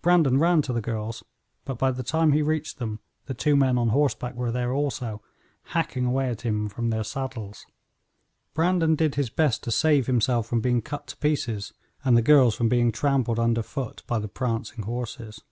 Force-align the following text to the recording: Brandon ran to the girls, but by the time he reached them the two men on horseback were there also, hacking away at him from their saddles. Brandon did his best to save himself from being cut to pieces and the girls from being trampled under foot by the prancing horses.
Brandon 0.00 0.38
ran 0.38 0.62
to 0.62 0.72
the 0.72 0.80
girls, 0.80 1.22
but 1.66 1.76
by 1.76 1.90
the 1.90 2.02
time 2.02 2.32
he 2.32 2.40
reached 2.40 2.78
them 2.78 2.98
the 3.26 3.34
two 3.34 3.54
men 3.56 3.76
on 3.76 3.90
horseback 3.90 4.34
were 4.34 4.50
there 4.50 4.72
also, 4.72 5.20
hacking 5.74 6.06
away 6.06 6.30
at 6.30 6.40
him 6.40 6.66
from 6.66 6.88
their 6.88 7.04
saddles. 7.04 7.66
Brandon 8.54 8.94
did 8.94 9.16
his 9.16 9.28
best 9.28 9.62
to 9.64 9.70
save 9.70 10.06
himself 10.06 10.46
from 10.46 10.62
being 10.62 10.80
cut 10.80 11.08
to 11.08 11.16
pieces 11.18 11.74
and 12.06 12.16
the 12.16 12.22
girls 12.22 12.54
from 12.54 12.70
being 12.70 12.90
trampled 12.90 13.38
under 13.38 13.62
foot 13.62 14.02
by 14.06 14.18
the 14.18 14.28
prancing 14.28 14.84
horses. 14.84 15.42